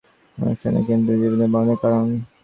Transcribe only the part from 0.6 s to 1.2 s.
আমাদের কিন্তু